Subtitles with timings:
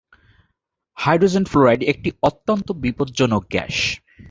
[0.97, 3.75] Hydrogen fluoride একটি অত্যন্ত বিপজ্জনক গ্যাস।